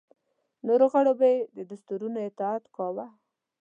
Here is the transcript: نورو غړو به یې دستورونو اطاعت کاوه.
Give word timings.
نورو 0.67 0.85
غړو 0.93 1.13
به 1.19 1.27
یې 1.55 1.63
دستورونو 1.71 2.17
اطاعت 2.29 2.63
کاوه. 2.75 3.05